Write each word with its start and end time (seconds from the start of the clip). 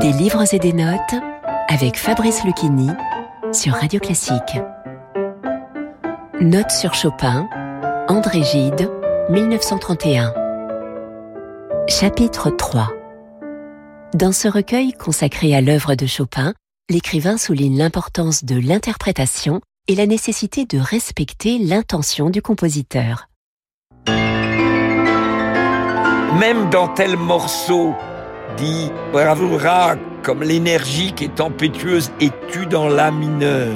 Des 0.00 0.12
livres 0.12 0.54
et 0.54 0.58
des 0.58 0.72
notes 0.72 1.14
avec 1.68 1.98
Fabrice 1.98 2.42
Lucchini 2.44 2.88
sur 3.52 3.74
Radio 3.74 4.00
Classique. 4.00 4.58
Notes 6.40 6.70
sur 6.70 6.94
Chopin, 6.94 7.48
André 8.08 8.42
Gide, 8.42 8.90
1931. 9.28 10.32
Chapitre 11.88 12.50
3 12.50 12.92
Dans 14.14 14.32
ce 14.32 14.48
recueil 14.48 14.92
consacré 14.92 15.54
à 15.54 15.60
l'œuvre 15.60 15.94
de 15.94 16.06
Chopin, 16.06 16.54
l'écrivain 16.88 17.36
souligne 17.36 17.76
l'importance 17.76 18.44
de 18.44 18.58
l'interprétation 18.58 19.60
et 19.86 19.94
la 19.94 20.06
nécessité 20.06 20.64
de 20.64 20.78
respecter 20.78 21.58
l'intention 21.58 22.30
du 22.30 22.42
compositeur. 22.42 23.29
Même 26.38 26.70
dans 26.70 26.86
tel 26.86 27.16
morceau, 27.16 27.92
dit 28.56 28.92
bravura 29.12 29.96
comme 30.22 30.42
l'énergique 30.42 31.22
et 31.22 31.28
tempétueuse 31.28 32.12
es-tu 32.20 32.66
dans 32.66 32.88
la 32.88 33.10
mineure. 33.10 33.74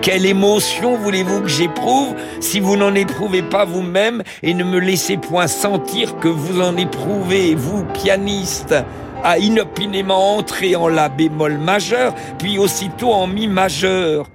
Quelle 0.00 0.26
émotion 0.26 0.96
voulez-vous 0.96 1.40
que 1.40 1.48
j'éprouve 1.48 2.14
si 2.38 2.60
vous 2.60 2.76
n'en 2.76 2.94
éprouvez 2.94 3.42
pas 3.42 3.64
vous-même 3.64 4.22
et 4.42 4.54
ne 4.54 4.62
me 4.62 4.78
laissez 4.78 5.16
point 5.16 5.48
sentir 5.48 6.18
que 6.18 6.28
vous 6.28 6.60
en 6.60 6.76
éprouvez, 6.76 7.54
vous, 7.54 7.84
pianiste, 7.86 8.74
à 9.24 9.38
inopinément 9.38 10.36
entrer 10.36 10.76
en 10.76 10.88
la 10.88 11.08
bémol 11.08 11.58
majeur, 11.58 12.14
puis 12.38 12.58
aussitôt 12.58 13.12
en 13.12 13.26
mi 13.26 13.48
majeur. 13.48 14.26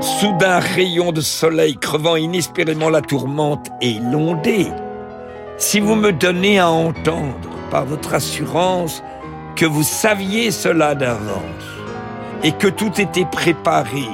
Soudain 0.00 0.60
rayon 0.60 1.12
de 1.12 1.20
soleil 1.20 1.76
crevant 1.76 2.16
inespérément 2.16 2.88
la 2.88 3.02
tourmente 3.02 3.68
et 3.82 3.98
l'ondée. 3.98 4.66
Si 5.58 5.78
vous 5.78 5.94
me 5.94 6.10
donnez 6.10 6.58
à 6.58 6.70
entendre 6.70 7.50
par 7.70 7.84
votre 7.84 8.14
assurance 8.14 9.02
que 9.56 9.66
vous 9.66 9.82
saviez 9.82 10.52
cela 10.52 10.94
d'avance 10.94 11.42
et 12.42 12.52
que 12.52 12.68
tout 12.68 12.98
était 12.98 13.26
préparé 13.26 14.06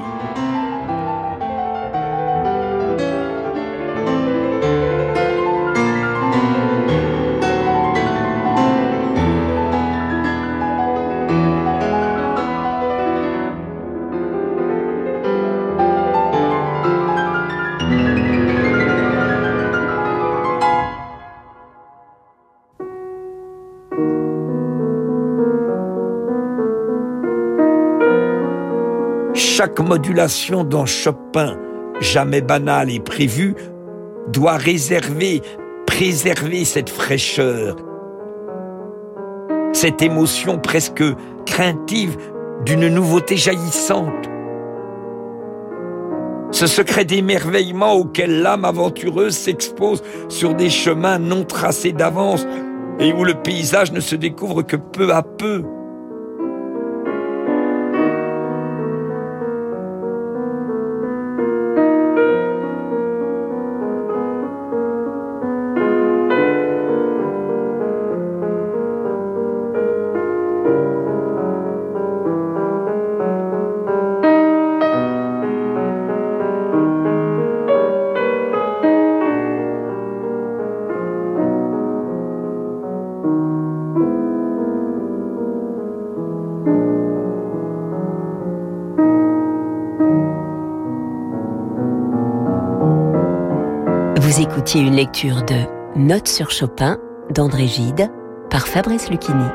chaque 29.36 29.80
modulation 29.80 30.64
dans 30.64 30.86
Chopin, 30.86 31.56
jamais 32.00 32.40
banale 32.40 32.90
et 32.90 33.00
prévue, 33.00 33.54
doit 34.28 34.56
réserver, 34.56 35.42
préserver 35.86 36.64
cette 36.64 36.90
fraîcheur, 36.90 37.76
cette 39.72 40.02
émotion 40.02 40.58
presque 40.58 41.04
craintive 41.44 42.16
d'une 42.64 42.88
nouveauté 42.88 43.36
jaillissante. 43.36 44.30
Ce 46.50 46.66
secret 46.66 47.04
d'émerveillement 47.04 47.92
auquel 47.92 48.40
l'âme 48.40 48.64
aventureuse 48.64 49.36
s'expose 49.36 50.02
sur 50.28 50.54
des 50.54 50.70
chemins 50.70 51.18
non 51.18 51.44
tracés 51.44 51.92
d'avance 51.92 52.46
et 52.98 53.12
où 53.12 53.24
le 53.24 53.34
paysage 53.34 53.92
ne 53.92 54.00
se 54.00 54.16
découvre 54.16 54.62
que 54.62 54.76
peu 54.76 55.12
à 55.12 55.22
peu. 55.22 55.64
Vous 94.20 94.40
écoutiez 94.40 94.80
une 94.80 94.96
lecture 94.96 95.42
de 95.44 95.54
Notes 95.94 96.26
sur 96.26 96.50
Chopin 96.50 96.98
d'André 97.30 97.66
Gide 97.66 98.10
par 98.50 98.66
Fabrice 98.66 99.08
Lucchini. 99.08 99.46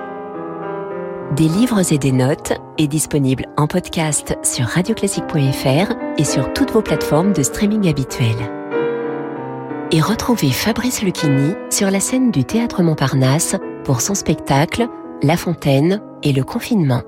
Des 1.35 1.47
livres 1.49 1.91
et 1.91 1.97
des 1.97 2.11
notes 2.11 2.53
est 2.77 2.87
disponible 2.87 3.47
en 3.57 3.67
podcast 3.67 4.37
sur 4.43 4.65
radioclassique.fr 4.65 5.93
et 6.17 6.23
sur 6.23 6.53
toutes 6.53 6.71
vos 6.71 6.81
plateformes 6.81 7.33
de 7.33 7.43
streaming 7.43 7.89
habituelles. 7.89 8.49
Et 9.91 9.99
retrouvez 9.99 10.51
Fabrice 10.51 11.01
Lucchini 11.01 11.53
sur 11.69 11.91
la 11.91 11.99
scène 11.99 12.31
du 12.31 12.45
Théâtre 12.45 12.81
Montparnasse 12.81 13.57
pour 13.83 13.99
son 13.99 14.15
spectacle 14.15 14.87
La 15.23 15.37
Fontaine 15.37 16.01
et 16.23 16.33
le 16.33 16.43
confinement. 16.43 17.03